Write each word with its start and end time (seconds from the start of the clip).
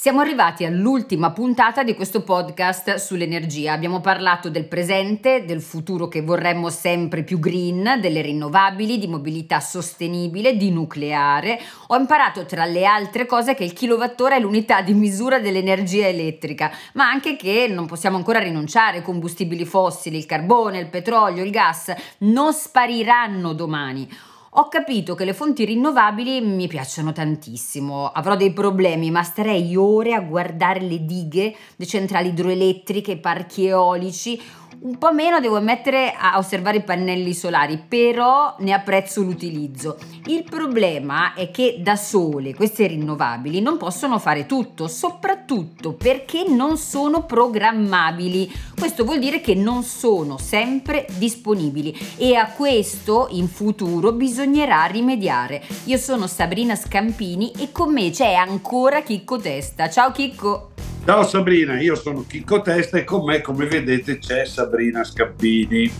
Siamo 0.00 0.20
arrivati 0.20 0.64
all'ultima 0.64 1.30
puntata 1.30 1.82
di 1.82 1.94
questo 1.94 2.22
podcast 2.22 2.94
sull'energia. 2.94 3.74
Abbiamo 3.74 4.00
parlato 4.00 4.48
del 4.48 4.64
presente, 4.64 5.44
del 5.44 5.60
futuro 5.60 6.08
che 6.08 6.22
vorremmo 6.22 6.70
sempre 6.70 7.22
più 7.22 7.38
green, 7.38 7.98
delle 8.00 8.22
rinnovabili, 8.22 8.96
di 8.96 9.06
mobilità 9.06 9.60
sostenibile, 9.60 10.56
di 10.56 10.70
nucleare. 10.70 11.60
Ho 11.88 11.96
imparato 11.96 12.46
tra 12.46 12.64
le 12.64 12.86
altre 12.86 13.26
cose 13.26 13.54
che 13.54 13.64
il 13.64 13.74
kilowattora 13.74 14.36
è 14.36 14.40
l'unità 14.40 14.80
di 14.80 14.94
misura 14.94 15.38
dell'energia 15.38 16.06
elettrica, 16.06 16.72
ma 16.94 17.06
anche 17.06 17.36
che 17.36 17.68
non 17.68 17.84
possiamo 17.84 18.16
ancora 18.16 18.38
rinunciare 18.38 18.96
ai 18.96 19.02
combustibili 19.02 19.66
fossili, 19.66 20.16
il 20.16 20.24
carbone, 20.24 20.78
il 20.78 20.88
petrolio, 20.88 21.44
il 21.44 21.50
gas, 21.50 21.92
non 22.20 22.54
spariranno 22.54 23.52
domani 23.52 24.08
ho 24.54 24.66
capito 24.66 25.14
che 25.14 25.24
le 25.24 25.32
fonti 25.32 25.64
rinnovabili 25.64 26.40
mi 26.40 26.66
piacciono 26.66 27.12
tantissimo. 27.12 28.10
Avrò 28.10 28.34
dei 28.34 28.52
problemi, 28.52 29.10
ma 29.10 29.22
starei 29.22 29.76
ore 29.76 30.12
a 30.12 30.20
guardare 30.20 30.80
le 30.80 31.04
dighe, 31.04 31.54
le 31.76 31.86
centrali 31.86 32.28
idroelettriche, 32.30 33.12
i 33.12 33.18
parchi 33.18 33.66
eolici 33.66 34.40
un 34.82 34.96
po' 34.96 35.12
meno 35.12 35.40
devo 35.40 35.60
mettere 35.60 36.14
a 36.16 36.38
osservare 36.38 36.78
i 36.78 36.82
pannelli 36.82 37.34
solari, 37.34 37.82
però 37.86 38.54
ne 38.60 38.72
apprezzo 38.72 39.20
l'utilizzo. 39.22 39.98
Il 40.26 40.44
problema 40.44 41.34
è 41.34 41.50
che 41.50 41.80
da 41.80 41.96
sole 41.96 42.54
queste 42.54 42.86
rinnovabili 42.86 43.60
non 43.60 43.76
possono 43.76 44.18
fare 44.18 44.46
tutto, 44.46 44.88
soprattutto 44.88 45.92
perché 45.92 46.44
non 46.48 46.78
sono 46.78 47.24
programmabili. 47.24 48.50
Questo 48.78 49.04
vuol 49.04 49.18
dire 49.18 49.40
che 49.40 49.54
non 49.54 49.82
sono 49.82 50.38
sempre 50.38 51.06
disponibili 51.18 51.94
e 52.16 52.36
a 52.36 52.46
questo 52.46 53.28
in 53.30 53.48
futuro 53.48 54.12
bisognerà 54.12 54.84
rimediare. 54.86 55.62
Io 55.84 55.98
sono 55.98 56.26
Sabrina 56.26 56.74
Scampini 56.74 57.52
e 57.58 57.70
con 57.70 57.92
me 57.92 58.10
c'è 58.10 58.32
ancora 58.32 59.02
Chicco 59.02 59.38
Testa. 59.38 59.90
Ciao 59.90 60.10
Chicco! 60.10 60.69
Ciao 61.02 61.24
Sabrina, 61.24 61.80
io 61.80 61.96
sono 61.96 62.24
Chicco 62.26 62.60
Testa 62.60 62.98
e 62.98 63.04
con 63.04 63.24
me, 63.24 63.40
come 63.40 63.66
vedete, 63.66 64.18
c'è 64.18 64.44
Sabrina 64.44 65.02
Scappini. 65.02 65.90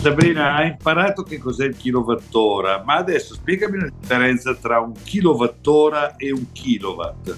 Sabrina, 0.00 0.54
hai 0.54 0.68
imparato 0.68 1.22
che 1.22 1.38
cos'è 1.38 1.64
il 1.64 1.76
kilowattora, 1.76 2.82
ma 2.84 2.96
adesso 2.96 3.34
spiegami 3.34 3.80
la 3.80 3.88
differenza 3.98 4.54
tra 4.54 4.80
un 4.80 4.92
kilowattora 5.02 6.16
e 6.16 6.30
un 6.30 6.52
kilowatt. 6.52 7.36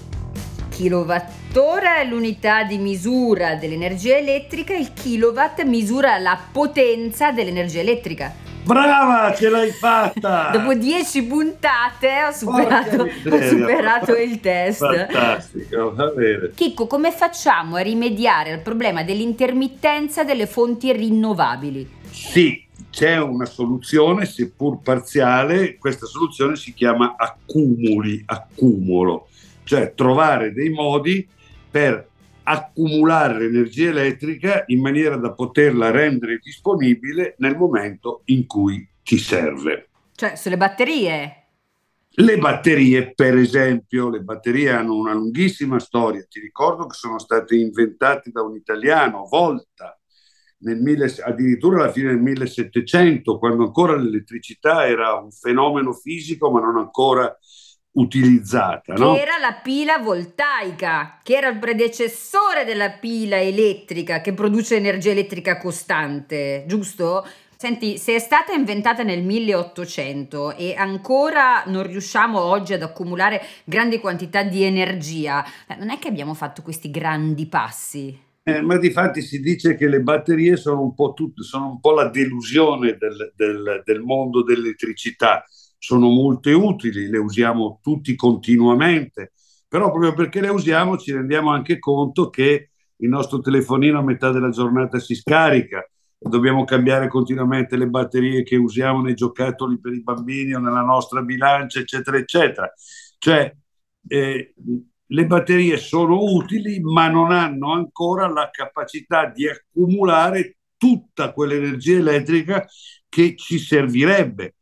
Kilowattora 0.69 2.01
è 2.01 2.05
l'unità 2.05 2.63
di 2.65 2.77
misura 2.77 3.55
dell'energia 3.55 4.17
elettrica, 4.17 4.75
il 4.75 4.91
kilowatt 4.93 5.63
misura 5.63 6.17
la 6.19 6.37
potenza 6.51 7.31
dell'energia 7.31 7.79
elettrica. 7.79 8.46
Brava, 8.67 9.33
ce 9.33 9.49
l'hai 9.49 9.71
fatta! 9.71 10.49
Dopo 10.53 10.73
dieci 10.73 11.23
puntate 11.23 12.25
ho 12.27 12.31
superato, 12.31 13.03
ho 13.03 13.41
superato 13.41 14.13
il 14.17 14.41
test. 14.41 14.79
Fantastico, 14.79 15.95
va 15.95 16.07
bene. 16.07 16.51
Chicco, 16.53 16.85
come 16.85 17.13
facciamo 17.13 17.77
a 17.77 17.79
rimediare 17.79 18.51
al 18.51 18.59
problema 18.59 19.03
dell'intermittenza 19.03 20.25
delle 20.25 20.47
fonti 20.47 20.91
rinnovabili? 20.91 21.89
Sì, 22.09 22.61
c'è 22.89 23.17
una 23.17 23.45
soluzione, 23.45 24.25
seppur 24.25 24.81
parziale, 24.81 25.77
questa 25.77 26.05
soluzione 26.05 26.57
si 26.57 26.73
chiama 26.73 27.15
accumuli, 27.17 28.21
accumulo, 28.25 29.29
cioè 29.63 29.93
trovare 29.93 30.51
dei 30.51 30.69
modi 30.69 31.25
per 31.71 32.05
accumulare 32.49 33.39
l'energia 33.39 33.89
elettrica 33.89 34.63
in 34.67 34.79
maniera 34.79 35.17
da 35.17 35.33
poterla 35.33 35.91
rendere 35.91 36.39
disponibile 36.41 37.35
nel 37.39 37.57
momento 37.57 38.21
in 38.25 38.47
cui 38.47 38.87
ti 39.03 39.17
serve. 39.17 39.89
Cioè 40.15 40.35
sulle 40.35 40.55
batterie? 40.55 41.43
Le 42.09 42.37
batterie, 42.37 43.13
per 43.13 43.35
esempio, 43.35 44.09
le 44.09 44.21
batterie 44.21 44.71
hanno 44.71 44.95
una 44.95 45.13
lunghissima 45.13 45.77
storia. 45.77 46.25
Ti 46.27 46.39
ricordo 46.39 46.87
che 46.87 46.95
sono 46.95 47.19
state 47.19 47.55
inventate 47.55 48.31
da 48.31 48.41
un 48.41 48.55
italiano, 48.55 49.27
Volta, 49.29 49.99
nel 50.59 50.81
mille, 50.81 51.13
addirittura 51.23 51.83
alla 51.83 51.91
fine 51.91 52.09
del 52.09 52.21
1700, 52.21 53.37
quando 53.37 53.65
ancora 53.65 53.95
l'elettricità 53.95 54.87
era 54.87 55.13
un 55.15 55.31
fenomeno 55.31 55.91
fisico, 55.91 56.49
ma 56.49 56.61
non 56.61 56.77
ancora 56.77 57.37
utilizzata. 57.97 58.93
Che 58.93 58.99
no? 58.99 59.15
era 59.15 59.37
la 59.39 59.53
pila 59.53 59.97
voltaica, 59.97 61.19
che 61.23 61.35
era 61.35 61.49
il 61.49 61.57
predecessore 61.57 62.65
della 62.65 62.91
pila 62.91 63.39
elettrica 63.39 64.21
che 64.21 64.33
produce 64.33 64.75
energia 64.75 65.11
elettrica 65.11 65.57
costante, 65.57 66.63
giusto? 66.67 67.25
Senti, 67.55 67.97
se 67.97 68.13
è 68.13 68.19
stata 68.19 68.53
inventata 68.53 69.01
nel 69.01 69.23
1800 69.23 70.55
e 70.55 70.75
ancora 70.75 71.63
non 71.65 71.87
riusciamo 71.87 72.39
oggi 72.39 72.73
ad 72.73 72.83
accumulare 72.83 73.41
grandi 73.63 73.99
quantità 73.99 74.43
di 74.43 74.63
energia, 74.63 75.43
non 75.79 75.89
è 75.89 75.97
che 75.97 76.07
abbiamo 76.07 76.35
fatto 76.35 76.61
questi 76.61 76.91
grandi 76.91 77.47
passi? 77.47 78.25
Eh, 78.43 78.61
ma 78.61 78.77
di 78.77 78.91
fatti 78.91 79.21
si 79.21 79.39
dice 79.39 79.75
che 79.75 79.87
le 79.87 80.01
batterie 80.01 80.55
sono 80.55 80.81
un 80.81 80.93
po', 80.93 81.13
tutte, 81.13 81.41
sono 81.41 81.67
un 81.67 81.79
po 81.79 81.93
la 81.93 82.09
delusione 82.09 82.95
del, 82.95 83.33
del, 83.35 83.81
del 83.83 84.01
mondo 84.01 84.43
dell'elettricità 84.43 85.43
sono 85.77 86.09
molto 86.09 86.49
utili, 86.49 87.07
le 87.07 87.17
usiamo 87.17 87.79
tutti 87.81 88.15
continuamente, 88.15 89.33
però 89.67 89.89
proprio 89.89 90.13
perché 90.13 90.41
le 90.41 90.49
usiamo 90.49 90.97
ci 90.97 91.11
rendiamo 91.11 91.51
anche 91.51 91.79
conto 91.79 92.29
che 92.29 92.69
il 92.97 93.09
nostro 93.09 93.39
telefonino 93.39 93.99
a 93.99 94.03
metà 94.03 94.31
della 94.31 94.49
giornata 94.49 94.99
si 94.99 95.13
scarica, 95.15 95.87
dobbiamo 96.17 96.63
cambiare 96.63 97.07
continuamente 97.07 97.77
le 97.77 97.87
batterie 97.87 98.43
che 98.43 98.55
usiamo 98.55 99.01
nei 99.01 99.13
giocattoli 99.13 99.79
per 99.79 99.93
i 99.93 100.01
bambini 100.01 100.53
o 100.53 100.59
nella 100.59 100.81
nostra 100.81 101.21
bilancia, 101.21 101.79
eccetera, 101.79 102.17
eccetera. 102.17 102.71
Cioè, 103.19 103.55
eh, 104.07 104.53
le 105.09 105.25
batterie 105.25 105.77
sono 105.77 106.21
utili, 106.21 106.79
ma 106.81 107.07
non 107.07 107.31
hanno 107.31 107.73
ancora 107.73 108.27
la 108.27 108.49
capacità 108.51 109.27
di 109.27 109.47
accumulare 109.47 110.57
tutta 110.75 111.31
quell'energia 111.33 111.97
elettrica 111.97 112.65
che 113.07 113.35
ci 113.35 113.57
servirebbe 113.57 114.56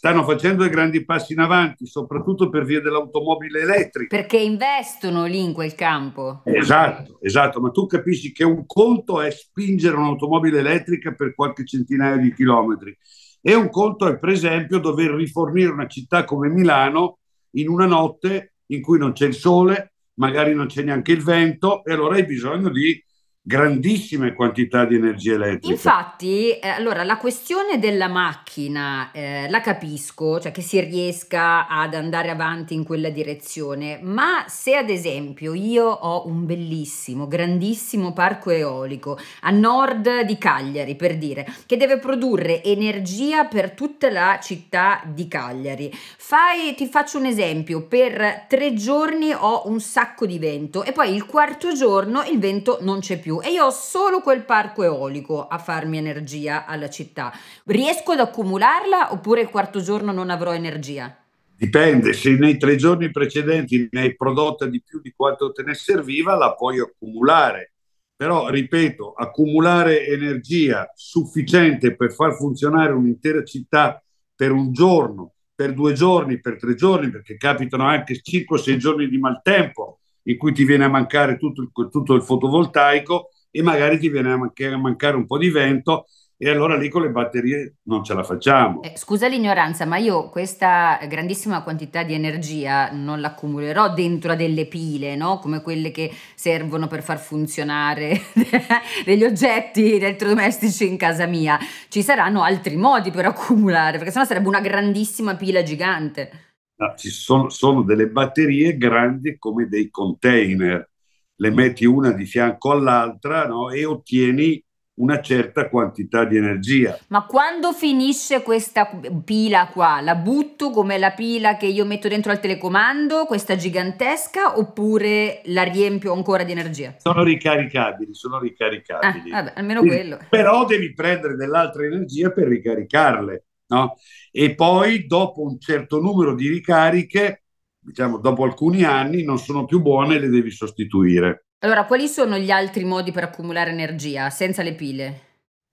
stanno 0.00 0.24
facendo 0.24 0.62
dei 0.62 0.72
grandi 0.72 1.04
passi 1.04 1.34
in 1.34 1.40
avanti, 1.40 1.84
soprattutto 1.84 2.48
per 2.48 2.64
via 2.64 2.80
dell'automobile 2.80 3.60
elettrica. 3.60 4.16
Perché 4.16 4.38
investono 4.38 5.26
lì 5.26 5.44
in 5.44 5.52
quel 5.52 5.74
campo. 5.74 6.40
Esatto, 6.46 7.18
esatto, 7.20 7.60
ma 7.60 7.68
tu 7.68 7.84
capisci 7.84 8.32
che 8.32 8.42
un 8.42 8.64
conto 8.64 9.20
è 9.20 9.30
spingere 9.30 9.98
un'automobile 9.98 10.60
elettrica 10.60 11.12
per 11.12 11.34
qualche 11.34 11.66
centinaio 11.66 12.16
di 12.16 12.32
chilometri 12.32 12.96
e 13.42 13.54
un 13.54 13.68
conto 13.68 14.06
è, 14.06 14.18
per 14.18 14.30
esempio, 14.30 14.78
dover 14.78 15.10
rifornire 15.10 15.70
una 15.70 15.86
città 15.86 16.24
come 16.24 16.48
Milano 16.48 17.18
in 17.56 17.68
una 17.68 17.84
notte 17.84 18.54
in 18.68 18.80
cui 18.80 18.98
non 18.98 19.12
c'è 19.12 19.26
il 19.26 19.34
sole, 19.34 19.92
magari 20.14 20.54
non 20.54 20.66
c'è 20.66 20.82
neanche 20.82 21.12
il 21.12 21.22
vento 21.22 21.84
e 21.84 21.92
allora 21.92 22.14
hai 22.14 22.24
bisogno 22.24 22.70
di 22.70 23.04
grandissime 23.42 24.34
quantità 24.34 24.84
di 24.84 24.96
energia 24.96 25.32
elettrica. 25.32 25.72
Infatti, 25.72 26.50
eh, 26.50 26.68
allora 26.68 27.04
la 27.04 27.16
questione 27.16 27.78
della 27.78 28.08
macchina 28.08 29.10
eh, 29.12 29.48
la 29.48 29.62
capisco, 29.62 30.38
cioè 30.38 30.52
che 30.52 30.60
si 30.60 30.78
riesca 30.80 31.66
ad 31.66 31.94
andare 31.94 32.28
avanti 32.28 32.74
in 32.74 32.84
quella 32.84 33.08
direzione, 33.08 33.98
ma 34.02 34.44
se 34.46 34.76
ad 34.76 34.90
esempio 34.90 35.54
io 35.54 35.86
ho 35.86 36.26
un 36.26 36.44
bellissimo, 36.44 37.26
grandissimo 37.26 38.12
parco 38.12 38.50
eolico 38.50 39.18
a 39.40 39.50
nord 39.50 40.20
di 40.22 40.36
Cagliari, 40.36 40.94
per 40.94 41.16
dire, 41.16 41.46
che 41.64 41.78
deve 41.78 41.98
produrre 41.98 42.62
energia 42.62 43.46
per 43.46 43.70
tutta 43.70 44.10
la 44.10 44.38
città 44.42 45.00
di 45.06 45.26
Cagliari, 45.28 45.90
fai, 45.92 46.74
ti 46.74 46.86
faccio 46.86 47.18
un 47.18 47.24
esempio, 47.24 47.86
per 47.86 48.44
tre 48.48 48.74
giorni 48.74 49.32
ho 49.32 49.62
un 49.66 49.80
sacco 49.80 50.26
di 50.26 50.38
vento 50.38 50.84
e 50.84 50.92
poi 50.92 51.14
il 51.14 51.24
quarto 51.24 51.72
giorno 51.72 52.22
il 52.24 52.38
vento 52.38 52.78
non 52.82 53.00
c'è 53.00 53.18
più 53.18 53.29
più 53.30 53.40
e 53.40 53.52
io 53.52 53.66
ho 53.66 53.70
solo 53.70 54.20
quel 54.20 54.44
parco 54.44 54.82
eolico 54.82 55.46
a 55.46 55.58
farmi 55.58 55.98
energia 55.98 56.66
alla 56.66 56.90
città. 56.90 57.32
Riesco 57.64 58.12
ad 58.12 58.18
accumularla 58.18 59.12
oppure 59.12 59.42
il 59.42 59.48
quarto 59.48 59.80
giorno 59.80 60.10
non 60.10 60.30
avrò 60.30 60.52
energia? 60.52 61.16
Dipende, 61.54 62.12
se 62.14 62.36
nei 62.36 62.56
tre 62.56 62.74
giorni 62.74 63.10
precedenti 63.10 63.88
ne 63.90 64.00
hai 64.00 64.16
prodotta 64.16 64.66
di 64.66 64.82
più 64.82 65.00
di 65.00 65.12
quanto 65.14 65.52
te 65.52 65.62
ne 65.62 65.74
serviva, 65.74 66.34
la 66.34 66.54
puoi 66.54 66.80
accumulare. 66.80 67.74
Però, 68.16 68.48
ripeto, 68.48 69.12
accumulare 69.12 70.06
energia 70.06 70.90
sufficiente 70.94 71.94
per 71.94 72.12
far 72.12 72.34
funzionare 72.34 72.92
un'intera 72.92 73.44
città 73.44 74.02
per 74.34 74.52
un 74.52 74.72
giorno, 74.72 75.34
per 75.54 75.74
due 75.74 75.92
giorni, 75.92 76.40
per 76.40 76.58
tre 76.58 76.74
giorni, 76.74 77.10
perché 77.10 77.36
capitano 77.36 77.84
anche 77.84 78.20
5-6 78.22 78.76
giorni 78.76 79.08
di 79.08 79.18
maltempo, 79.18 79.99
in 80.24 80.36
cui 80.36 80.52
ti 80.52 80.64
viene 80.64 80.84
a 80.84 80.88
mancare 80.88 81.36
tutto 81.36 81.62
il, 81.62 81.70
tutto 81.90 82.14
il 82.14 82.22
fotovoltaico 82.22 83.30
e 83.50 83.62
magari 83.62 83.98
ti 83.98 84.08
viene 84.08 84.32
a 84.32 84.36
mancare, 84.36 84.74
a 84.74 84.78
mancare 84.78 85.16
un 85.16 85.26
po' 85.26 85.38
di 85.38 85.50
vento 85.50 86.06
e 86.42 86.48
allora 86.48 86.74
lì 86.74 86.88
con 86.88 87.02
le 87.02 87.10
batterie 87.10 87.74
non 87.82 88.02
ce 88.02 88.14
la 88.14 88.22
facciamo. 88.22 88.80
Eh, 88.80 88.94
scusa 88.96 89.28
l'ignoranza, 89.28 89.84
ma 89.84 89.98
io 89.98 90.30
questa 90.30 90.98
grandissima 91.06 91.62
quantità 91.62 92.02
di 92.02 92.14
energia 92.14 92.90
non 92.92 93.20
l'accumulerò 93.20 93.92
dentro 93.92 94.32
a 94.32 94.36
delle 94.36 94.64
pile, 94.64 95.16
no? 95.16 95.38
Come 95.38 95.60
quelle 95.60 95.90
che 95.90 96.10
servono 96.34 96.86
per 96.86 97.02
far 97.02 97.18
funzionare 97.18 98.18
degli 99.04 99.22
oggetti 99.22 99.96
elettrodomestici 99.96 100.88
in 100.88 100.96
casa 100.96 101.26
mia. 101.26 101.58
Ci 101.90 102.00
saranno 102.00 102.42
altri 102.42 102.76
modi 102.76 103.10
per 103.10 103.26
accumulare, 103.26 103.98
perché 103.98 104.10
sennò 104.10 104.24
sarebbe 104.24 104.48
una 104.48 104.60
grandissima 104.60 105.36
pila 105.36 105.62
gigante. 105.62 106.49
No, 106.80 106.94
ci 106.96 107.10
sono, 107.10 107.50
sono 107.50 107.82
delle 107.82 108.08
batterie 108.08 108.78
grandi 108.78 109.36
come 109.38 109.68
dei 109.68 109.90
container, 109.90 110.88
le 111.36 111.50
metti 111.50 111.84
una 111.84 112.10
di 112.10 112.24
fianco 112.24 112.70
all'altra 112.70 113.46
no? 113.46 113.68
e 113.68 113.84
ottieni 113.84 114.64
una 114.94 115.20
certa 115.20 115.68
quantità 115.68 116.24
di 116.24 116.38
energia. 116.38 116.98
Ma 117.08 117.26
quando 117.26 117.72
finisce 117.72 118.42
questa 118.42 118.90
pila 119.22 119.68
qua, 119.68 120.00
la 120.00 120.14
butto 120.14 120.70
come 120.70 120.96
la 120.96 121.10
pila 121.10 121.58
che 121.58 121.66
io 121.66 121.84
metto 121.84 122.08
dentro 122.08 122.32
al 122.32 122.40
telecomando, 122.40 123.26
questa 123.26 123.56
gigantesca, 123.56 124.58
oppure 124.58 125.42
la 125.46 125.64
riempio 125.64 126.14
ancora 126.14 126.44
di 126.44 126.52
energia? 126.52 126.94
Sono 126.96 127.22
ricaricabili, 127.22 128.14
sono 128.14 128.38
ricaricabili. 128.38 129.30
Ah, 129.30 129.42
vabbè, 129.42 129.52
almeno 129.56 129.82
quello. 129.82 130.18
Però 130.30 130.64
devi 130.64 130.94
prendere 130.94 131.34
dell'altra 131.36 131.84
energia 131.84 132.30
per 132.30 132.48
ricaricarle, 132.48 133.44
no? 133.70 133.96
E 134.30 134.54
poi 134.54 135.06
dopo 135.06 135.42
un 135.42 135.58
certo 135.58 135.98
numero 135.98 136.34
di 136.34 136.48
ricariche, 136.48 137.44
diciamo 137.78 138.18
dopo 138.18 138.44
alcuni 138.44 138.84
anni, 138.84 139.24
non 139.24 139.38
sono 139.38 139.64
più 139.64 139.80
buone 139.80 140.16
e 140.16 140.20
le 140.20 140.28
devi 140.28 140.50
sostituire. 140.50 141.46
Allora, 141.62 141.84
quali 141.84 142.08
sono 142.08 142.38
gli 142.38 142.50
altri 142.50 142.84
modi 142.84 143.12
per 143.12 143.24
accumulare 143.24 143.70
energia 143.70 144.30
senza 144.30 144.62
le 144.62 144.74
pile? 144.74 145.20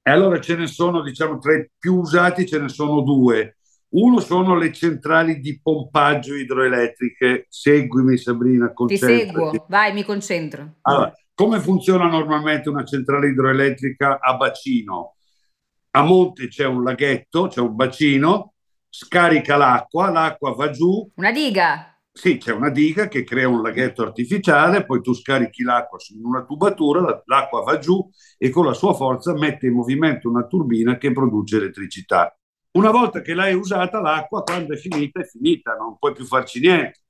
E 0.01 0.11
allora 0.11 0.39
ce 0.39 0.55
ne 0.55 0.67
sono, 0.67 1.01
diciamo, 1.01 1.37
tra 1.37 1.53
i 1.55 1.69
più 1.77 1.95
usati 1.95 2.45
ce 2.45 2.59
ne 2.59 2.69
sono 2.69 3.01
due. 3.01 3.57
Uno 3.89 4.19
sono 4.19 4.55
le 4.55 4.71
centrali 4.73 5.39
di 5.39 5.59
pompaggio 5.61 6.35
idroelettriche. 6.35 7.45
Seguimi 7.49 8.17
Sabrina, 8.17 8.73
Ti 8.73 8.97
seguo, 8.97 9.65
vai, 9.69 9.93
mi 9.93 10.03
concentro. 10.03 10.75
Allora, 10.81 11.13
come 11.33 11.59
funziona 11.59 12.07
normalmente 12.07 12.69
una 12.69 12.83
centrale 12.83 13.29
idroelettrica 13.29 14.19
a 14.19 14.35
bacino? 14.35 15.16
A 15.91 16.03
monte 16.03 16.47
c'è 16.47 16.65
un 16.65 16.83
laghetto, 16.83 17.47
c'è 17.47 17.59
un 17.59 17.75
bacino, 17.75 18.53
scarica 18.89 19.57
l'acqua, 19.57 20.09
l'acqua 20.09 20.53
va 20.53 20.69
giù. 20.69 21.09
Una 21.15 21.31
diga. 21.31 21.91
Sì, 22.11 22.37
c'è 22.37 22.51
una 22.51 22.69
diga 22.69 23.07
che 23.07 23.23
crea 23.23 23.47
un 23.47 23.61
laghetto 23.61 24.01
artificiale, 24.01 24.85
poi 24.85 25.01
tu 25.01 25.13
scarichi 25.13 25.61
l'acqua 25.61 25.99
su 25.99 26.19
una 26.19 26.43
tubatura, 26.45 27.21
l'acqua 27.25 27.61
va 27.61 27.77
giù 27.77 28.09
e 28.37 28.49
con 28.49 28.65
la 28.65 28.73
sua 28.73 28.93
forza 28.93 29.33
mette 29.33 29.67
in 29.67 29.73
movimento 29.73 30.27
una 30.27 30.47
turbina 30.47 30.97
che 30.97 31.11
produce 31.11 31.57
elettricità. 31.57 32.35
Una 32.71 32.89
volta 32.89 33.21
che 33.21 33.35
l'hai 33.35 33.53
usata, 33.53 34.01
l'acqua 34.01 34.41
quando 34.41 34.73
è 34.73 34.77
finita 34.77 35.19
è 35.19 35.25
finita, 35.25 35.75
non 35.75 35.97
puoi 35.97 36.13
più 36.13 36.25
farci 36.25 36.59
niente. 36.59 37.01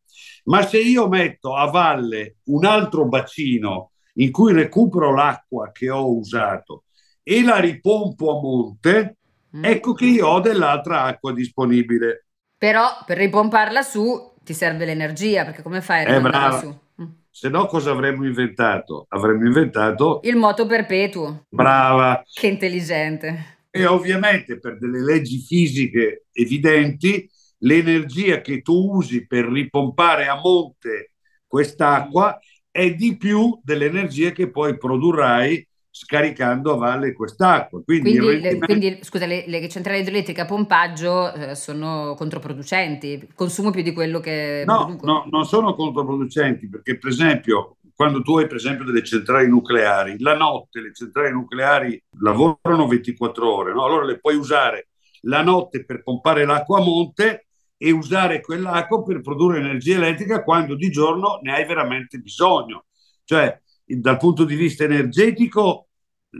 Ma 0.46 0.62
se 0.64 0.80
io 0.80 1.08
metto 1.08 1.56
a 1.56 1.70
valle 1.70 2.38
un 2.46 2.66
altro 2.66 3.08
bacino 3.08 3.92
in 4.16 4.32
cui 4.32 4.52
recupero 4.52 5.14
l'acqua 5.14 5.72
che 5.72 5.90
ho 5.90 6.14
usato 6.14 6.84
e 7.30 7.44
la 7.44 7.60
ripompo 7.60 8.38
a 8.38 8.42
monte, 8.42 9.18
mm. 9.58 9.66
ecco 9.66 9.92
che 9.92 10.06
io 10.06 10.28
ho 10.28 10.40
dell'altra 10.40 11.04
acqua 11.04 11.34
disponibile. 11.34 12.28
Però 12.58 12.88
per 13.06 13.18
ripomparla 13.18 13.82
su 13.82 14.32
ti 14.42 14.54
serve 14.54 14.86
l'energia, 14.86 15.44
perché 15.44 15.62
come 15.62 15.82
fai 15.82 16.06
a 16.06 16.16
rimandarla 16.16 16.58
su? 16.58 16.80
Mm. 17.02 17.06
Se 17.30 17.50
no 17.50 17.66
cosa 17.66 17.92
avremmo 17.92 18.26
inventato? 18.26 19.08
Avremmo 19.10 19.46
inventato... 19.46 20.22
Il 20.24 20.38
moto 20.38 20.66
perpetuo. 20.68 21.44
Brava. 21.50 22.24
Che 22.32 22.48
intelligente. 22.48 23.58
E 23.72 23.86
ovviamente 23.86 24.58
per 24.58 24.78
delle 24.78 25.04
leggi 25.04 25.40
fisiche 25.40 26.28
evidenti, 26.32 27.30
l'energia 27.58 28.40
che 28.40 28.62
tu 28.62 28.96
usi 28.96 29.28
per 29.28 29.44
ripompare 29.46 30.28
a 30.28 30.40
monte 30.40 31.12
quest'acqua 31.46 32.40
è 32.72 32.96
di 32.96 33.18
più 33.18 33.60
dell'energia 33.62 34.32
che 34.32 34.50
poi 34.50 34.78
produrrai 34.78 35.68
scaricando 35.98 36.74
a 36.74 36.78
valle 36.78 37.14
quest'acqua. 37.14 37.82
Quindi, 37.84 38.18
quindi, 38.18 38.28
rendimento... 38.28 38.66
quindi 38.66 39.00
scusa, 39.02 39.26
le, 39.26 39.46
le, 39.48 39.68
centrali 39.68 40.02
idroelettriche 40.02 40.42
a 40.42 40.46
pompaggio 40.46 41.34
eh, 41.34 41.56
sono 41.56 42.14
controproducenti, 42.16 43.30
consumo 43.34 43.72
più 43.72 43.82
di 43.82 43.94
quello 43.94 44.20
che 44.20 44.64
no, 44.66 44.86
producono. 44.86 45.12
No, 45.12 45.28
non 45.32 45.46
sono 45.46 45.74
controproducenti 45.74 46.70
perché 46.70 47.00
per 47.00 47.10
esempio 47.10 47.78
quando 47.96 48.22
tu 48.22 48.38
hai 48.38 48.46
per 48.46 48.58
esempio 48.58 48.86
delle 48.86 49.04
centrali 49.04 49.48
nucleari, 49.48 50.20
la 50.20 50.36
notte 50.36 50.82
le 50.82 50.94
centrali 50.94 51.32
nucleari 51.32 52.00
lavorano 52.20 52.86
24 52.88 53.52
ore, 53.52 53.74
no? 53.74 53.84
allora 53.86 54.06
le 54.06 54.20
puoi 54.20 54.36
usare 54.36 54.90
la 55.22 55.42
notte 55.42 55.84
per 55.84 56.04
pompare 56.04 56.46
l'acqua 56.46 56.78
a 56.78 56.84
monte 56.84 57.48
e 57.76 57.90
usare 57.90 58.42
quell'acqua 58.42 59.02
per 59.02 59.22
produrre 59.22 59.60
energia 59.60 59.96
elettrica 59.96 60.44
quando 60.44 60.76
di 60.76 60.92
giorno 60.92 61.40
ne 61.42 61.54
hai 61.54 61.66
veramente 61.66 62.20
bisogno. 62.20 62.86
Cioè, 63.24 63.60
dal 63.84 64.18
punto 64.18 64.44
di 64.44 64.56
vista 64.56 64.84
energetico 64.84 65.87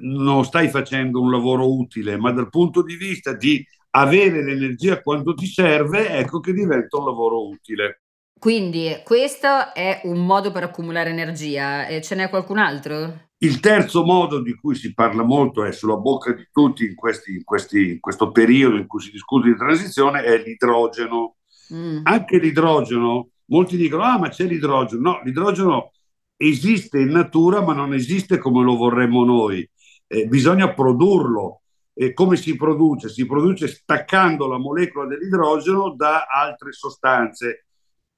non 0.02 0.44
stai 0.46 0.70
facendo 0.70 1.22
un 1.22 1.32
lavoro 1.32 1.72
utile, 1.72 2.18
ma 2.18 2.32
dal 2.32 2.50
punto 2.50 2.84
di 2.84 2.96
vista 2.96 3.34
di 3.34 3.66
avere 3.92 4.44
l'energia 4.44 5.02
quando 5.02 5.34
ti 5.34 5.46
serve, 5.46 6.10
ecco 6.10 6.40
che 6.40 6.54
diventa 6.54 6.98
un 6.98 7.06
lavoro 7.06 7.48
utile. 7.48 8.02
Quindi 8.40 9.02
questo 9.04 9.74
è 9.74 10.02
un 10.04 10.26
modo 10.26 10.52
per 10.52 10.64
accumulare 10.64 11.10
energia 11.10 11.88
e 11.88 12.02
ce 12.02 12.16
n'è 12.16 12.30
qualcun 12.30 12.60
altro? 12.60 13.30
Il 13.40 13.60
terzo 13.60 14.04
modo 14.04 14.42
di 14.42 14.54
cui 14.56 14.76
si 14.76 14.94
parla 14.94 15.24
molto 15.24 15.64
è 15.64 15.72
sulla 15.72 15.98
bocca 15.98 16.34
di 16.34 16.48
tutti 16.52 16.86
in, 16.86 16.96
questi, 16.96 17.34
in, 17.34 17.44
questi, 17.44 17.92
in 17.94 18.00
questo 18.00 18.32
periodo 18.32 18.78
in 18.78 18.86
cui 18.86 19.02
si 19.02 19.12
discute 19.12 19.50
di 19.50 19.58
transizione 19.58 20.22
è 20.24 20.38
l'idrogeno. 20.44 21.36
Mm. 21.74 22.02
Anche 22.04 22.38
l'idrogeno, 22.38 23.30
molti 23.46 23.76
dicono 23.76 24.04
ah 24.04 24.20
ma 24.20 24.30
c'è 24.30 24.46
l'idrogeno. 24.46 25.02
No, 25.02 25.22
l'idrogeno 25.24 25.92
esiste 26.36 27.00
in 27.00 27.10
natura 27.10 27.62
ma 27.62 27.74
non 27.74 27.94
esiste 27.94 28.38
come 28.38 28.64
lo 28.64 28.76
vorremmo 28.76 29.26
noi 29.26 29.68
eh, 30.08 30.26
bisogna 30.28 30.74
produrlo. 30.74 31.62
E 31.94 32.14
come 32.14 32.36
si 32.36 32.56
produce? 32.56 33.10
Si 33.10 33.26
produce 33.26 33.68
staccando 33.68 34.48
la 34.48 34.60
molecola 34.60 35.08
dell'idrogeno 35.08 35.96
da 35.96 36.28
altre 36.28 36.72
sostanze. 36.72 37.66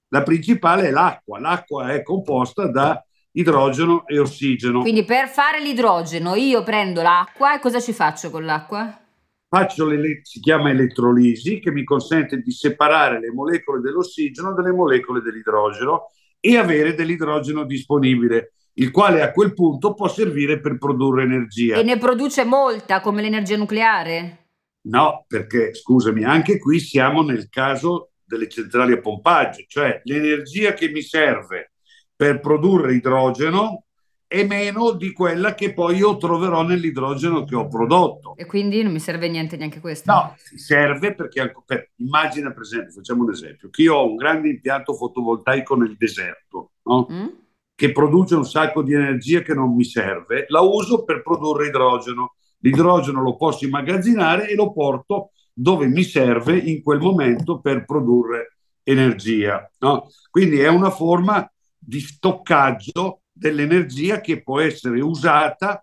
La 0.10 0.22
principale 0.24 0.88
è 0.88 0.92
l'acqua. 0.92 1.40
L'acqua 1.40 1.94
è 1.94 2.04
composta 2.04 2.68
da 2.68 3.02
idrogeno 3.32 4.06
e 4.06 4.20
ossigeno. 4.20 4.82
Quindi 4.82 5.06
per 5.06 5.30
fare 5.30 5.62
l'idrogeno 5.62 6.36
io 6.36 6.64
prendo 6.64 7.02
l'acqua 7.02 7.56
e 7.56 7.60
cosa 7.60 7.80
ci 7.80 7.94
faccio 7.94 8.30
con 8.30 8.44
l'acqua? 8.44 9.00
Faccio 9.48 9.86
le, 9.86 10.20
si 10.24 10.40
chiama 10.40 10.70
elettrolisi 10.70 11.60
che 11.60 11.72
mi 11.72 11.84
consente 11.84 12.38
di 12.42 12.52
separare 12.52 13.20
le 13.20 13.32
molecole 13.32 13.80
dell'ossigeno 13.80 14.54
dalle 14.54 14.72
molecole 14.72 15.22
dell'idrogeno 15.22 16.08
e 16.40 16.58
avere 16.58 16.94
dell'idrogeno 16.94 17.64
disponibile 17.64 18.54
il 18.80 18.92
quale 18.92 19.22
a 19.22 19.32
quel 19.32 19.54
punto 19.54 19.94
può 19.94 20.08
servire 20.08 20.60
per 20.60 20.78
produrre 20.78 21.24
energia. 21.24 21.78
E 21.78 21.84
ne 21.84 21.98
produce 21.98 22.46
molta 22.46 23.02
come 23.02 23.22
l'energia 23.22 23.58
nucleare? 23.58 24.48
No, 24.82 25.26
perché 25.28 25.74
scusami, 25.74 26.24
anche 26.24 26.58
qui 26.58 26.80
siamo 26.80 27.22
nel 27.22 27.50
caso 27.50 28.12
delle 28.24 28.48
centrali 28.48 28.94
a 28.94 29.00
pompaggio, 29.00 29.64
cioè 29.68 30.02
l'energia 30.06 30.74
che 30.74 30.90
mi 30.90 31.02
serve 31.02 31.74
per 32.16 32.40
produrre 32.40 32.94
idrogeno 32.94 33.84
è 34.26 34.46
meno 34.46 34.92
di 34.92 35.12
quella 35.12 35.56
che 35.56 35.74
poi 35.74 35.98
io 35.98 36.16
troverò 36.18 36.62
nell'idrogeno 36.62 37.44
che 37.44 37.56
ho 37.56 37.68
prodotto. 37.68 38.36
E 38.38 38.46
quindi 38.46 38.84
non 38.84 38.94
mi 38.94 39.00
serve 39.00 39.28
niente 39.28 39.58
neanche 39.58 39.80
questo? 39.80 40.12
No, 40.12 40.36
serve 40.56 41.16
perché, 41.16 41.52
per, 41.66 41.92
immagina 41.96 42.52
per 42.52 42.62
esempio, 42.62 42.94
facciamo 42.94 43.24
un 43.24 43.32
esempio, 43.32 43.70
che 43.70 43.82
io 43.82 43.96
ho 43.96 44.08
un 44.08 44.16
grande 44.16 44.50
impianto 44.50 44.94
fotovoltaico 44.94 45.76
nel 45.76 45.98
deserto, 45.98 46.74
no? 46.84 47.08
Mm? 47.12 47.28
Che 47.80 47.94
produce 47.94 48.36
un 48.36 48.44
sacco 48.44 48.84
di 48.84 48.94
energia 48.94 49.42
che 49.42 49.54
non 49.54 49.74
mi 49.74 49.86
serve, 49.86 50.44
la 50.50 50.60
uso 50.60 51.06
per 51.06 51.22
produrre 51.22 51.68
idrogeno. 51.68 52.36
L'idrogeno 52.58 53.22
lo 53.22 53.38
posso 53.38 53.64
immagazzinare 53.64 54.50
e 54.50 54.56
lo 54.56 54.74
porto 54.74 55.32
dove 55.54 55.88
mi 55.88 56.04
serve 56.04 56.58
in 56.58 56.84
quel 56.84 57.00
momento 57.00 57.62
per 57.62 57.86
produrre 57.86 58.58
energia. 58.84 59.66
No? 59.80 60.10
Quindi 60.30 60.60
è 60.60 60.68
una 60.68 60.90
forma 60.90 61.50
di 61.78 62.02
stoccaggio 62.02 63.22
dell'energia 63.32 64.20
che 64.20 64.44
può 64.44 64.60
essere 64.60 65.00
usata 65.00 65.82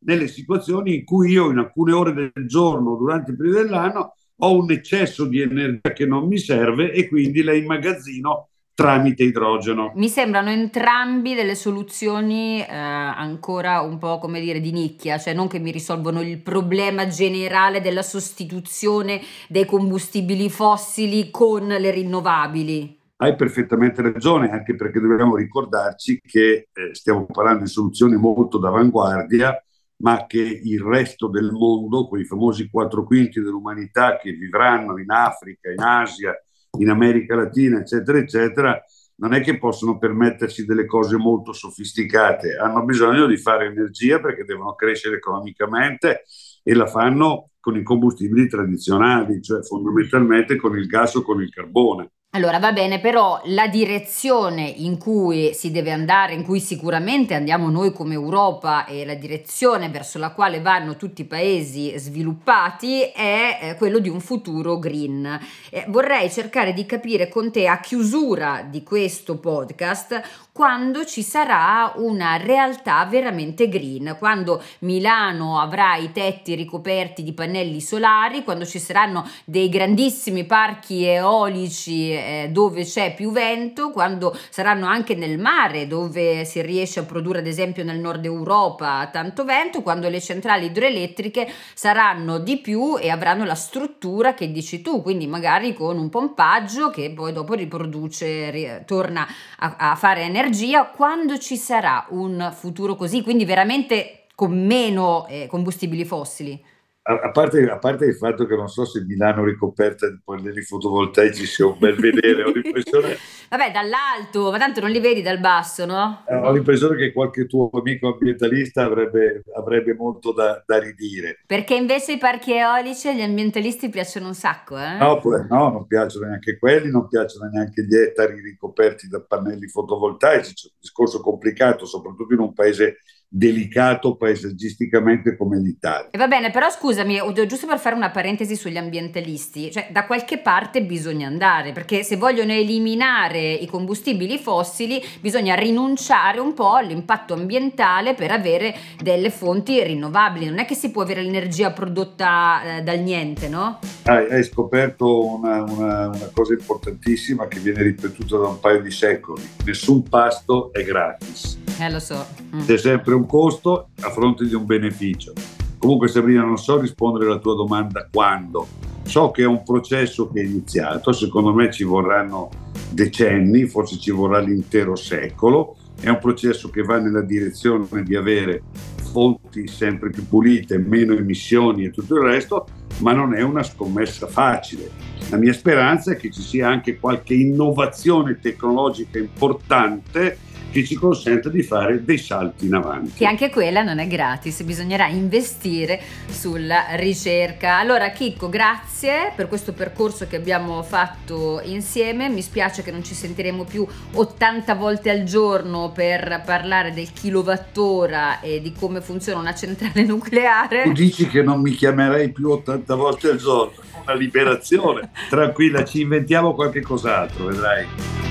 nelle 0.00 0.28
situazioni 0.28 0.96
in 0.96 1.04
cui 1.06 1.30
io 1.30 1.48
in 1.50 1.56
alcune 1.56 1.92
ore 1.92 2.12
del 2.12 2.46
giorno 2.46 2.94
durante 2.96 3.30
il 3.30 3.38
periodo 3.38 3.62
dell'anno 3.62 4.12
ho 4.40 4.54
un 4.54 4.70
eccesso 4.70 5.24
di 5.24 5.40
energia 5.40 5.94
che 5.94 6.04
non 6.04 6.26
mi 6.26 6.36
serve 6.36 6.92
e 6.92 7.08
quindi 7.08 7.42
la 7.42 7.54
immagazzino 7.54 8.47
tramite 8.78 9.24
idrogeno. 9.24 9.90
Mi 9.96 10.08
sembrano 10.08 10.50
entrambi 10.50 11.34
delle 11.34 11.56
soluzioni 11.56 12.60
eh, 12.60 12.72
ancora 12.72 13.80
un 13.80 13.98
po' 13.98 14.18
come 14.18 14.38
dire 14.38 14.60
di 14.60 14.70
nicchia, 14.70 15.18
cioè 15.18 15.34
non 15.34 15.48
che 15.48 15.58
mi 15.58 15.72
risolvono 15.72 16.20
il 16.20 16.38
problema 16.38 17.08
generale 17.08 17.80
della 17.80 18.02
sostituzione 18.02 19.20
dei 19.48 19.64
combustibili 19.66 20.48
fossili 20.48 21.28
con 21.32 21.66
le 21.66 21.90
rinnovabili. 21.90 23.00
Hai 23.16 23.34
perfettamente 23.34 24.00
ragione, 24.00 24.48
anche 24.48 24.76
perché 24.76 25.00
dobbiamo 25.00 25.34
ricordarci 25.34 26.20
che 26.24 26.68
eh, 26.72 26.94
stiamo 26.94 27.26
parlando 27.26 27.64
di 27.64 27.70
soluzioni 27.70 28.14
molto 28.14 28.58
d'avanguardia, 28.58 29.60
ma 30.02 30.24
che 30.28 30.60
il 30.62 30.80
resto 30.82 31.26
del 31.26 31.50
mondo, 31.50 32.06
quei 32.06 32.24
famosi 32.24 32.70
quattro 32.70 33.02
quinti 33.02 33.40
dell'umanità 33.40 34.18
che 34.18 34.30
vivranno 34.30 34.98
in 34.98 35.10
Africa, 35.10 35.68
in 35.68 35.80
Asia, 35.80 36.32
in 36.78 36.88
America 36.88 37.34
Latina, 37.34 37.80
eccetera, 37.80 38.18
eccetera, 38.18 38.84
non 39.16 39.34
è 39.34 39.40
che 39.40 39.58
possono 39.58 39.98
permettersi 39.98 40.64
delle 40.64 40.86
cose 40.86 41.16
molto 41.16 41.52
sofisticate, 41.52 42.56
hanno 42.56 42.84
bisogno 42.84 43.26
di 43.26 43.36
fare 43.36 43.66
energia 43.66 44.20
perché 44.20 44.44
devono 44.44 44.74
crescere 44.74 45.16
economicamente 45.16 46.24
e 46.62 46.74
la 46.74 46.86
fanno 46.86 47.50
con 47.58 47.76
i 47.76 47.82
combustibili 47.82 48.48
tradizionali, 48.48 49.42
cioè 49.42 49.62
fondamentalmente 49.62 50.56
con 50.56 50.76
il 50.78 50.86
gas 50.86 51.14
o 51.16 51.22
con 51.22 51.42
il 51.42 51.50
carbone. 51.50 52.12
Allora 52.32 52.58
va 52.58 52.72
bene, 52.72 53.00
però 53.00 53.40
la 53.44 53.68
direzione 53.68 54.64
in 54.64 54.98
cui 54.98 55.54
si 55.54 55.70
deve 55.70 55.92
andare, 55.92 56.34
in 56.34 56.44
cui 56.44 56.60
sicuramente 56.60 57.32
andiamo 57.32 57.70
noi 57.70 57.90
come 57.90 58.12
Europa 58.12 58.84
e 58.84 59.06
la 59.06 59.14
direzione 59.14 59.88
verso 59.88 60.18
la 60.18 60.32
quale 60.32 60.60
vanno 60.60 60.96
tutti 60.96 61.22
i 61.22 61.24
paesi 61.24 61.94
sviluppati 61.96 63.00
è 63.00 63.58
eh, 63.62 63.74
quello 63.76 63.98
di 63.98 64.10
un 64.10 64.20
futuro 64.20 64.78
green. 64.78 65.40
Eh, 65.70 65.86
vorrei 65.88 66.30
cercare 66.30 66.74
di 66.74 66.84
capire 66.84 67.30
con 67.30 67.50
te 67.50 67.66
a 67.66 67.80
chiusura 67.80 68.62
di 68.62 68.82
questo 68.82 69.38
podcast 69.38 70.48
quando 70.58 71.04
ci 71.04 71.22
sarà 71.22 71.92
una 71.96 72.36
realtà 72.36 73.06
veramente 73.06 73.68
green, 73.68 74.16
quando 74.18 74.60
Milano 74.80 75.60
avrà 75.60 75.94
i 75.94 76.10
tetti 76.10 76.56
ricoperti 76.56 77.22
di 77.22 77.32
pannelli 77.32 77.80
solari, 77.80 78.42
quando 78.42 78.66
ci 78.66 78.80
saranno 78.80 79.24
dei 79.44 79.68
grandissimi 79.68 80.44
parchi 80.44 81.04
eolici 81.06 82.17
eh, 82.26 82.48
dove 82.50 82.84
c'è 82.84 83.14
più 83.14 83.30
vento, 83.30 83.90
quando 83.90 84.36
saranno 84.50 84.86
anche 84.86 85.14
nel 85.14 85.38
mare 85.38 85.86
dove 85.86 86.44
si 86.44 86.60
riesce 86.62 87.00
a 87.00 87.04
produrre 87.04 87.38
ad 87.38 87.46
esempio 87.46 87.84
nel 87.84 87.98
nord 87.98 88.24
Europa 88.24 89.08
tanto 89.12 89.44
vento, 89.44 89.82
quando 89.82 90.08
le 90.08 90.20
centrali 90.20 90.66
idroelettriche 90.66 91.50
saranno 91.74 92.38
di 92.38 92.58
più 92.58 92.98
e 92.98 93.10
avranno 93.10 93.44
la 93.44 93.54
struttura 93.54 94.34
che 94.34 94.50
dici 94.50 94.82
tu, 94.82 95.02
quindi 95.02 95.26
magari 95.26 95.74
con 95.74 95.98
un 95.98 96.08
pompaggio 96.08 96.90
che 96.90 97.10
poi 97.10 97.32
dopo 97.32 97.54
riproduce, 97.54 98.82
torna 98.86 99.26
a, 99.58 99.76
a 99.78 99.94
fare 99.94 100.22
energia 100.22 100.86
quando 100.86 101.38
ci 101.38 101.56
sarà 101.56 102.06
un 102.10 102.52
futuro 102.56 102.94
così, 102.94 103.22
quindi 103.22 103.44
veramente 103.44 104.24
con 104.34 104.52
meno 104.56 105.26
eh, 105.28 105.46
combustibili 105.48 106.04
fossili? 106.04 106.62
A, 107.10 107.30
parte, 107.30 107.66
a, 107.70 107.78
parte, 107.78 108.04
il 108.04 108.16
fatto 108.16 108.44
che 108.44 108.54
non 108.54 108.68
so 108.68 108.84
se 108.84 109.02
Milano 109.02 109.42
ricoperta 109.42 110.06
di 110.10 110.20
pannelli 110.22 110.60
fotovoltaici 110.60 111.46
sia 111.46 111.64
un 111.64 111.78
bel 111.78 111.94
vedere, 111.94 112.42
ho 112.42 112.50
l'impressione... 112.50 113.16
Vabbè, 113.48 113.72
dall'alto, 113.72 114.50
ma 114.50 114.58
tanto 114.58 114.82
non 114.82 114.90
li 114.90 115.00
vedi 115.00 115.22
dal 115.22 115.40
basso, 115.40 115.86
no? 115.86 116.22
Eh, 116.28 116.34
ho 116.34 116.52
l'impressione 116.52 116.96
che 116.96 117.14
qualche 117.14 117.46
tuo 117.46 117.70
amico 117.72 118.08
ambientalista 118.12 118.84
avrebbe, 118.84 119.42
avrebbe 119.56 119.94
molto 119.94 120.34
da, 120.34 120.62
da, 120.66 120.78
ridire. 120.78 121.40
Perché 121.46 121.76
invece 121.76 122.12
i 122.12 122.18
parchi 122.18 122.52
eolici 122.52 123.08
agli 123.08 123.22
ambientalisti 123.22 123.88
piacciono 123.88 124.26
un 124.26 124.34
sacco, 124.34 124.76
eh? 124.76 124.98
No, 124.98 125.18
no, 125.48 125.70
non 125.70 125.86
piacciono 125.86 126.26
neanche 126.26 126.58
quelli, 126.58 126.90
non 126.90 127.08
piacciono 127.08 127.48
neanche 127.48 127.86
gli 127.86 127.96
ettari 127.96 128.38
ricoperti 128.38 129.08
da 129.08 129.22
pannelli 129.22 129.66
fotovoltaici, 129.66 130.52
c'è 130.52 130.66
un 130.66 130.76
discorso 130.78 131.22
complicato, 131.22 131.86
soprattutto 131.86 132.34
in 132.34 132.40
un 132.40 132.52
paese 132.52 132.98
delicato 133.28 134.16
paesaggisticamente 134.16 135.36
come 135.36 135.58
l'Italia. 135.58 136.08
E 136.10 136.18
va 136.18 136.26
bene, 136.26 136.50
però 136.50 136.70
scusami, 136.70 137.20
giusto 137.46 137.66
per 137.66 137.78
fare 137.78 137.94
una 137.94 138.10
parentesi 138.10 138.56
sugli 138.56 138.78
ambientalisti, 138.78 139.70
cioè 139.70 139.88
da 139.90 140.06
qualche 140.06 140.38
parte 140.38 140.82
bisogna 140.82 141.26
andare, 141.26 141.72
perché 141.72 142.02
se 142.02 142.16
vogliono 142.16 142.52
eliminare 142.52 143.52
i 143.52 143.66
combustibili 143.66 144.38
fossili 144.38 145.02
bisogna 145.20 145.54
rinunciare 145.54 146.40
un 146.40 146.54
po' 146.54 146.74
all'impatto 146.74 147.34
ambientale 147.34 148.14
per 148.14 148.30
avere 148.30 148.74
delle 149.00 149.30
fonti 149.30 149.82
rinnovabili, 149.82 150.46
non 150.46 150.58
è 150.58 150.64
che 150.64 150.74
si 150.74 150.90
può 150.90 151.02
avere 151.02 151.22
l'energia 151.22 151.70
prodotta 151.70 152.78
eh, 152.78 152.82
dal 152.82 153.00
niente, 153.00 153.48
no? 153.48 153.78
Hai, 154.04 154.30
hai 154.30 154.42
scoperto 154.42 155.34
una, 155.34 155.62
una, 155.62 156.06
una 156.08 156.30
cosa 156.32 156.54
importantissima 156.54 157.46
che 157.46 157.60
viene 157.60 157.82
ripetuta 157.82 158.38
da 158.38 158.48
un 158.48 158.58
paio 158.58 158.80
di 158.80 158.90
secoli, 158.90 159.46
nessun 159.64 160.02
pasto 160.08 160.72
è 160.72 160.82
gratis. 160.82 161.67
Eh, 161.78 161.90
lo 161.90 162.00
so. 162.00 162.26
Mm. 162.54 162.60
C'è 162.66 162.76
sempre 162.76 163.14
un 163.14 163.26
costo 163.26 163.88
a 164.00 164.10
fronte 164.10 164.44
di 164.46 164.54
un 164.54 164.66
beneficio. 164.66 165.32
Comunque 165.78 166.08
Sabrina, 166.08 166.42
non 166.42 166.58
so 166.58 166.80
rispondere 166.80 167.26
alla 167.26 167.38
tua 167.38 167.54
domanda 167.54 168.08
quando. 168.10 168.66
So 169.04 169.30
che 169.30 169.42
è 169.42 169.46
un 169.46 169.62
processo 169.62 170.28
che 170.28 170.40
è 170.40 170.44
iniziato, 170.44 171.12
secondo 171.12 171.54
me 171.54 171.72
ci 171.72 171.84
vorranno 171.84 172.50
decenni, 172.90 173.66
forse 173.66 173.98
ci 173.98 174.10
vorrà 174.10 174.40
l'intero 174.40 174.96
secolo. 174.96 175.76
È 176.00 176.08
un 176.08 176.18
processo 176.18 176.68
che 176.68 176.82
va 176.82 176.98
nella 176.98 177.22
direzione 177.22 177.86
di 178.02 178.14
avere 178.16 178.62
fonti 179.10 179.66
sempre 179.66 180.10
più 180.10 180.26
pulite, 180.28 180.78
meno 180.78 181.14
emissioni 181.14 181.84
e 181.84 181.90
tutto 181.90 182.16
il 182.16 182.22
resto, 182.22 182.66
ma 182.98 183.12
non 183.12 183.34
è 183.34 183.42
una 183.42 183.62
scommessa 183.62 184.26
facile. 184.26 184.90
La 185.30 185.36
mia 185.36 185.52
speranza 185.52 186.12
è 186.12 186.16
che 186.16 186.30
ci 186.30 186.42
sia 186.42 186.68
anche 186.68 186.98
qualche 186.98 187.34
innovazione 187.34 188.38
tecnologica 188.40 189.18
importante 189.18 190.38
che 190.70 190.84
ci 190.84 190.94
consente 190.94 191.50
di 191.50 191.62
fare 191.62 192.04
dei 192.04 192.18
salti 192.18 192.66
in 192.66 192.74
avanti. 192.74 193.22
E 193.22 193.26
anche 193.26 193.50
quella 193.50 193.82
non 193.82 193.98
è 193.98 194.06
gratis, 194.06 194.62
bisognerà 194.62 195.06
investire 195.08 196.00
sulla 196.28 196.86
ricerca. 196.96 197.78
Allora 197.78 198.10
Chicco, 198.10 198.48
grazie 198.48 199.32
per 199.34 199.48
questo 199.48 199.72
percorso 199.72 200.26
che 200.26 200.36
abbiamo 200.36 200.82
fatto 200.82 201.60
insieme. 201.64 202.28
Mi 202.28 202.42
spiace 202.42 202.82
che 202.82 202.90
non 202.90 203.02
ci 203.02 203.14
sentiremo 203.14 203.64
più 203.64 203.86
80 204.12 204.74
volte 204.74 205.10
al 205.10 205.24
giorno 205.24 205.90
per 205.94 206.42
parlare 206.44 206.92
del 206.92 207.12
kilowattora 207.12 208.40
e 208.40 208.60
di 208.60 208.72
come 208.72 209.00
funziona 209.00 209.40
una 209.40 209.54
centrale 209.54 210.02
nucleare. 210.06 210.82
Tu 210.84 210.92
dici 210.92 211.26
che 211.28 211.42
non 211.42 211.60
mi 211.60 211.72
chiamerai 211.72 212.30
più 212.30 212.50
80 212.50 212.94
volte 212.94 213.30
al 213.30 213.36
giorno, 213.36 213.72
una 214.02 214.14
liberazione. 214.14 215.10
Tranquilla, 215.28 215.84
ci 215.84 216.02
inventiamo 216.02 216.54
qualche 216.54 216.82
cos'altro, 216.82 217.46
vedrai. 217.46 218.27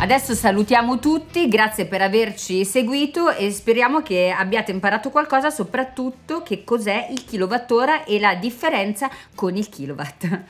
Adesso 0.00 0.34
salutiamo 0.34 1.00
tutti, 1.00 1.48
grazie 1.48 1.86
per 1.86 2.02
averci 2.02 2.64
seguito 2.64 3.30
e 3.30 3.50
speriamo 3.50 4.00
che 4.00 4.30
abbiate 4.30 4.70
imparato 4.70 5.10
qualcosa, 5.10 5.50
soprattutto 5.50 6.44
che 6.44 6.62
cos'è 6.62 7.08
il 7.10 7.24
kilowattora 7.24 8.04
e 8.04 8.20
la 8.20 8.36
differenza 8.36 9.10
con 9.34 9.56
il 9.56 9.68
kilowatt. 9.68 10.40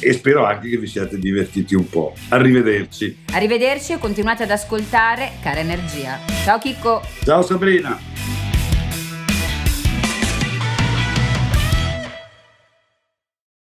E 0.00 0.12
spero 0.12 0.44
anche 0.44 0.68
che 0.68 0.76
vi 0.76 0.86
siate 0.86 1.18
divertiti 1.18 1.74
un 1.74 1.88
po'. 1.88 2.12
Arrivederci. 2.28 3.24
Arrivederci 3.32 3.94
e 3.94 3.98
continuate 3.98 4.42
ad 4.42 4.50
ascoltare 4.50 5.32
Cara 5.40 5.60
Energia. 5.60 6.18
Ciao 6.44 6.58
Chicco. 6.58 7.00
Ciao 7.24 7.40
Sabrina. 7.40 7.98